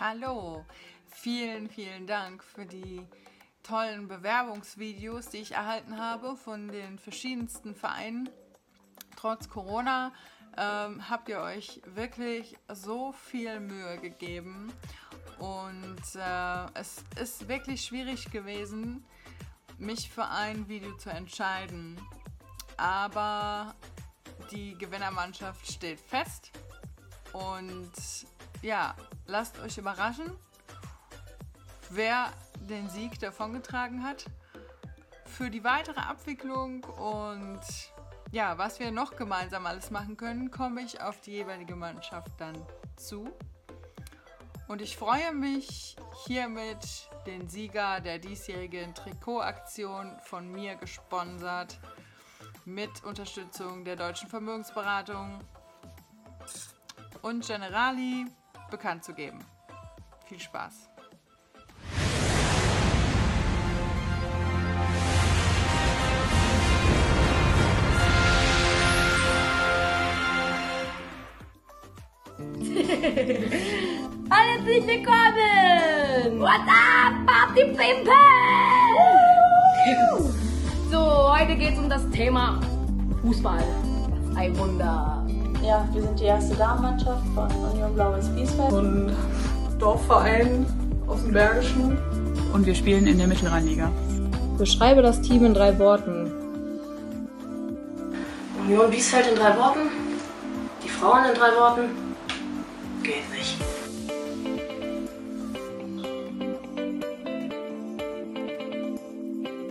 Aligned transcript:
Hallo, 0.00 0.64
vielen, 1.10 1.68
vielen 1.68 2.06
Dank 2.06 2.42
für 2.42 2.64
die 2.64 3.06
tollen 3.62 4.08
Bewerbungsvideos, 4.08 5.28
die 5.28 5.36
ich 5.42 5.52
erhalten 5.52 5.98
habe 5.98 6.36
von 6.36 6.68
den 6.68 6.98
verschiedensten 6.98 7.74
Vereinen. 7.74 8.30
Trotz 9.16 9.50
Corona 9.50 10.14
ähm, 10.56 11.10
habt 11.10 11.28
ihr 11.28 11.40
euch 11.40 11.82
wirklich 11.84 12.56
so 12.72 13.12
viel 13.12 13.60
Mühe 13.60 13.98
gegeben 13.98 14.72
und 15.38 16.00
äh, 16.14 16.66
es 16.72 17.04
ist 17.20 17.46
wirklich 17.46 17.82
schwierig 17.84 18.30
gewesen, 18.30 19.04
mich 19.76 20.08
für 20.08 20.24
ein 20.24 20.66
Video 20.66 20.96
zu 20.96 21.10
entscheiden. 21.10 22.00
Aber 22.78 23.74
die 24.50 24.78
Gewinnermannschaft 24.78 25.70
steht 25.70 26.00
fest 26.00 26.52
und 27.34 27.92
ja, 28.62 28.94
lasst 29.26 29.58
euch 29.60 29.78
überraschen, 29.78 30.30
wer 31.90 32.32
den 32.68 32.88
Sieg 32.88 33.18
davongetragen 33.18 34.02
hat. 34.04 34.24
Für 35.24 35.50
die 35.50 35.64
weitere 35.64 36.00
Abwicklung 36.00 36.84
und 36.84 37.60
ja, 38.32 38.58
was 38.58 38.78
wir 38.78 38.90
noch 38.90 39.16
gemeinsam 39.16 39.66
alles 39.66 39.90
machen 39.90 40.16
können, 40.16 40.50
komme 40.50 40.82
ich 40.82 41.00
auf 41.00 41.20
die 41.20 41.32
jeweilige 41.32 41.74
Mannschaft 41.74 42.32
dann 42.38 42.54
zu. 42.96 43.28
Und 44.68 44.82
ich 44.82 44.96
freue 44.96 45.32
mich 45.32 45.96
hiermit 46.26 47.08
den 47.26 47.48
Sieger 47.48 48.00
der 48.00 48.18
diesjährigen 48.18 48.94
Trikotaktion 48.94 50.16
von 50.24 50.50
mir 50.52 50.76
gesponsert 50.76 51.80
mit 52.64 53.02
Unterstützung 53.02 53.84
der 53.84 53.96
Deutschen 53.96 54.28
Vermögensberatung 54.28 55.40
und 57.22 57.46
Generali 57.46 58.26
bekannt 58.70 59.04
zu 59.04 59.12
geben. 59.12 59.38
Viel 60.26 60.40
Spaß! 60.40 60.88
Herzlich 74.30 74.86
willkommen! 74.86 76.40
What 76.40 76.60
up, 76.68 77.26
Party 77.26 77.64
Pimpen! 77.64 78.12
So, 80.90 81.36
heute 81.36 81.56
geht 81.56 81.72
es 81.74 81.78
um 81.78 81.88
das 81.88 82.08
Thema 82.10 82.60
Fußball. 83.22 83.62
Was 84.26 84.36
ein 84.36 84.58
Wunder. 84.58 85.19
Ja, 85.62 85.86
wir 85.92 86.02
sind 86.02 86.18
die 86.18 86.24
erste 86.24 86.54
Damenmannschaft 86.54 87.22
von 87.34 87.48
Union 87.72 87.94
Blaues 87.94 88.28
Biesfeld. 88.30 88.72
Und 88.72 89.14
Dorfverein 89.78 90.64
aus 91.06 91.22
dem 91.22 91.32
Bergischen. 91.32 91.98
Und 92.52 92.64
wir 92.64 92.74
spielen 92.74 93.06
in 93.06 93.18
der 93.18 93.26
Mittelrheinliga. 93.26 93.90
Beschreibe 94.56 95.02
das 95.02 95.20
Team 95.20 95.44
in 95.44 95.54
drei 95.54 95.78
Worten. 95.78 96.30
Union 98.64 98.90
Biesfeld 98.90 99.26
in 99.28 99.36
drei 99.36 99.56
Worten. 99.58 99.80
Die 100.82 100.88
Frauen 100.88 101.26
in 101.26 101.34
drei 101.34 101.54
Worten. 101.56 101.90
Geht 103.02 103.30
nicht. 103.30 103.56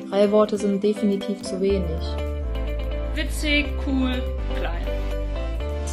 Drei 0.10 0.32
Worte 0.32 0.58
sind 0.58 0.84
definitiv 0.84 1.42
zu 1.42 1.60
wenig. 1.62 2.02
Witzig, 3.16 3.68
cool, 3.86 4.22
klein. 4.56 4.88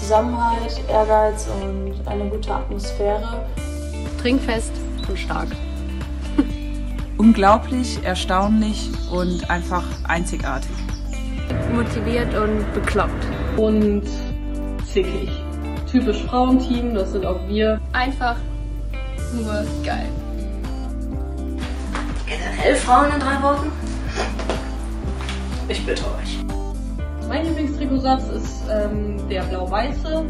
Zusammenhalt, 0.07 0.81
Ehrgeiz 0.89 1.49
und 1.61 2.07
eine 2.07 2.31
gute 2.31 2.55
Atmosphäre. 2.55 3.45
Trinkfest 4.23 4.71
und 5.09 5.19
stark. 5.19 5.49
Unglaublich, 7.19 7.99
erstaunlich 8.05 8.89
und 9.11 9.51
einfach 9.51 9.83
einzigartig. 10.05 10.71
Motiviert 11.75 12.33
und 12.37 12.73
bekloppt. 12.73 13.27
Und 13.57 14.05
zickig. 14.85 15.29
Typisch 15.91 16.23
Frauenteam, 16.23 16.95
das 16.95 17.11
sind 17.11 17.27
auch 17.27 17.41
wir. 17.49 17.81
Einfach 17.93 18.37
nur 19.35 19.67
geil. 19.85 20.09
Generell 22.27 22.77
Frauen 22.77 23.11
in 23.13 23.19
drei 23.19 23.43
Worten? 23.43 23.73
Ich 25.69 25.85
bitte 25.85 26.05
euch. 26.05 26.56
Mein 27.29 27.45
Lieblingstrikotsatz 27.45 28.29
ist 28.29 28.63
ähm, 28.71 29.17
der 29.29 29.43
blau-weiße, 29.43 30.25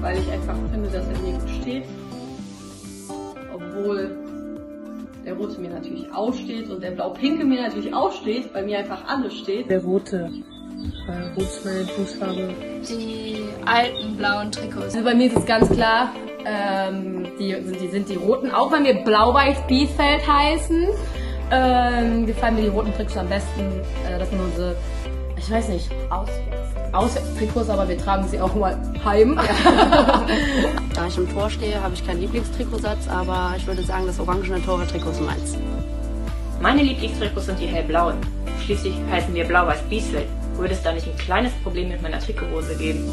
weil 0.00 0.18
ich 0.18 0.30
einfach 0.30 0.54
finde, 0.70 0.88
dass 0.88 1.06
er 1.06 1.18
mir 1.18 1.32
gut 1.38 1.50
steht. 1.60 1.84
Obwohl 3.52 4.16
der 5.24 5.34
rote 5.34 5.60
mir 5.60 5.70
natürlich 5.70 6.06
aussteht 6.14 6.70
und 6.70 6.80
der 6.80 6.92
blau-pinke 6.92 7.44
mir 7.44 7.62
natürlich 7.62 7.92
aussteht, 7.92 8.54
weil 8.54 8.64
mir 8.64 8.78
einfach 8.78 9.02
alles 9.08 9.34
steht. 9.34 9.68
Der 9.68 9.82
rote. 9.82 10.30
Weil 11.08 11.32
rot 11.36 11.42
ist 11.42 11.64
meine 11.64 11.84
Fußfarbe. 11.84 12.54
Die 12.88 13.42
alten 13.64 14.16
blauen 14.16 14.52
Trikots. 14.52 14.94
Also 14.94 15.02
bei 15.02 15.14
mir 15.14 15.26
ist 15.26 15.36
es 15.36 15.46
ganz 15.46 15.68
klar, 15.70 16.12
ähm, 16.46 17.26
die, 17.40 17.52
sind, 17.52 17.80
die 17.80 17.88
sind 17.88 18.08
die 18.08 18.14
roten, 18.14 18.52
auch 18.52 18.70
wenn 18.70 18.84
wir 18.84 18.94
blau-weiß 18.94 19.66
Bielefeld 19.66 20.22
heißen. 20.24 20.86
Ähm, 21.50 22.26
gefallen 22.26 22.54
mir 22.56 22.62
die 22.62 22.68
roten 22.68 22.92
Trikots 22.94 23.16
am 23.16 23.28
besten. 23.28 23.62
Äh, 24.08 24.18
das 24.20 24.30
sind 24.30 24.40
unsere, 24.40 24.76
ich 25.36 25.50
weiß 25.50 25.68
nicht, 25.68 25.90
Auswärts- 26.10 26.92
Auswärtstrikots, 26.92 27.68
aber 27.68 27.88
wir 27.88 27.98
tragen 27.98 28.26
sie 28.28 28.40
auch 28.40 28.54
mal 28.54 28.76
heim. 29.04 29.38
Da 30.94 31.06
ich 31.08 31.18
im 31.18 31.30
Tor 31.30 31.50
stehe, 31.50 31.82
habe 31.82 31.92
ich 31.92 32.06
keinen 32.06 32.20
Lieblingstrikotsatz, 32.20 33.06
aber 33.08 33.52
ich 33.56 33.66
würde 33.66 33.82
sagen, 33.82 34.06
das 34.06 34.18
orangene 34.18 34.62
Torwarttrikot 34.64 35.10
ist 35.10 35.20
meins. 35.20 35.58
Meine 36.60 36.82
Lieblingstrikots 36.82 37.46
sind 37.46 37.60
die 37.60 37.66
hellblauen. 37.66 38.14
Schließlich 38.64 38.94
heißen 39.10 39.34
wir 39.34 39.44
Blau-Weiß 39.44 39.82
Biesfeld. 39.90 40.26
Würde 40.56 40.72
es 40.72 40.82
da 40.82 40.92
nicht 40.92 41.06
ein 41.06 41.16
kleines 41.18 41.52
Problem 41.62 41.90
mit 41.90 42.00
meiner 42.00 42.18
Trikothose 42.18 42.74
geben? 42.76 43.04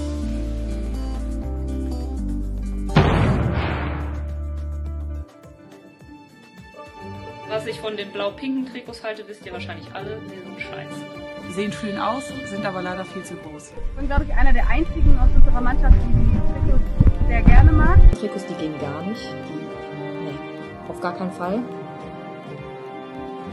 Was 7.50 7.67
ich 7.67 7.79
von 7.79 7.97
den 7.97 8.11
blau-pinken 8.11 8.66
Trikots 8.72 9.03
halte, 9.03 9.28
wisst 9.28 9.45
ihr 9.45 9.51
wahrscheinlich 9.53 9.94
alle. 9.94 10.19
Die 10.25 10.40
sind 10.40 10.59
scheiße. 10.61 11.22
Sehen 11.53 11.72
schön 11.72 12.00
aus, 12.00 12.34
sind 12.46 12.66
aber 12.66 12.81
leider 12.81 13.06
viel 13.06 13.22
zu 13.22 13.36
groß. 13.36 13.74
Ich 13.75 13.96
bin, 13.96 14.08
glaube 14.08 14.24
ich, 14.24 14.34
einer 14.34 14.53
der 14.53 14.68
einzigen 14.69 15.19
aus 15.19 15.30
unserer 15.36 15.62
Mannschaft, 15.62 15.96
die 16.03 16.52
Trikots 16.52 16.84
sehr 17.28 17.41
gerne 17.44 17.72
mag. 17.72 18.00
Die 18.12 18.18
Trikots, 18.18 18.47
die 18.47 18.56
gehen 18.56 18.74
gar 18.80 19.03
nicht. 19.03 19.22
Die, 19.22 20.25
nee, 20.25 20.90
auf 20.90 21.00
gar 21.00 21.14
keinen 21.14 21.31
Fall. 21.31 21.59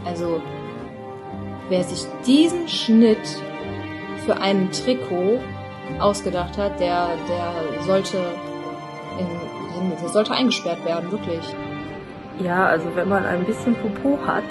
Also, 0.07 0.41
wer 1.69 1.85
sich 1.85 2.07
diesen 2.25 2.69
Schnitt 2.69 3.37
für 4.25 4.41
ein 4.41 4.71
Trikot 4.73 5.39
ausgedacht 5.99 6.57
hat, 6.57 6.81
der, 6.81 7.09
der 7.29 7.83
sollte 7.83 8.17
in, 9.19 9.91
der 9.91 10.09
sollte 10.09 10.33
eingesperrt 10.33 10.83
werden, 10.87 11.13
wirklich. 11.13 11.45
Ja, 12.43 12.65
also 12.65 12.87
wenn 12.95 13.11
man 13.11 13.27
ein 13.27 13.45
bisschen 13.45 13.75
Popo 13.75 14.19
hat, 14.27 14.45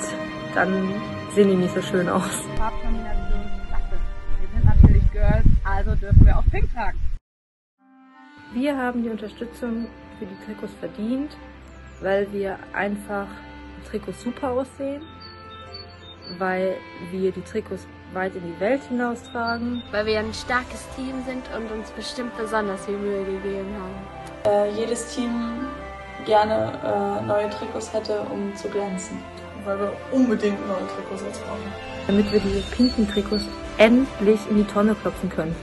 dann 0.53 0.93
sehen 1.33 1.49
die 1.49 1.55
nicht 1.55 1.73
so 1.73 1.81
schön 1.81 2.09
aus. 2.09 2.23
Farbkombination 2.57 3.43
klasse. 3.67 3.97
Wir 4.39 4.47
sind 4.53 4.65
natürlich 4.65 5.11
Girls, 5.11 5.45
also 5.63 5.95
dürfen 5.95 6.25
wir 6.25 6.37
auch 6.37 6.45
pink 6.51 6.73
tragen. 6.73 6.99
Wir 8.53 8.75
haben 8.75 9.03
die 9.03 9.09
Unterstützung 9.09 9.87
für 10.17 10.25
die 10.25 10.45
Trikots 10.45 10.73
verdient, 10.79 11.37
weil 12.01 12.31
wir 12.31 12.57
einfach 12.73 13.27
Trikots 13.89 14.23
super 14.23 14.51
aussehen, 14.51 15.03
weil 16.39 16.75
wir 17.11 17.31
die 17.31 17.41
Trikots 17.41 17.85
weit 18.13 18.35
in 18.35 18.41
die 18.43 18.59
Welt 18.59 18.81
hinaustragen. 18.89 19.83
Weil 19.91 20.07
wir 20.07 20.19
ein 20.19 20.33
starkes 20.33 20.87
Team 20.95 21.23
sind 21.25 21.43
und 21.55 21.71
uns 21.71 21.91
bestimmt 21.91 22.35
besonders 22.37 22.85
viel 22.85 22.97
Mühe 22.97 23.23
gegeben 23.23 23.75
haben. 23.75 24.51
Äh, 24.51 24.71
jedes 24.71 25.13
Team 25.13 25.67
gerne 26.25 26.73
äh, 26.83 27.25
neue 27.25 27.49
Trikots 27.51 27.93
hätte, 27.93 28.21
um 28.21 28.55
zu 28.55 28.67
glänzen. 28.69 29.19
Weil 29.65 29.79
wir 29.79 29.93
unbedingt 30.11 30.65
neue 30.67 30.87
Trikots 30.95 31.23
jetzt 31.23 31.45
brauchen. 31.45 31.59
Damit 32.07 32.31
wir 32.31 32.39
diese 32.39 32.61
pinken 32.71 33.07
Trikots 33.07 33.43
endlich 33.77 34.39
in 34.49 34.57
die 34.57 34.63
Tonne 34.63 34.95
klopfen 34.95 35.29
können. 35.29 35.55